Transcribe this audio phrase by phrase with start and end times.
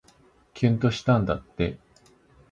[0.55, 1.77] きゅんとしたんだって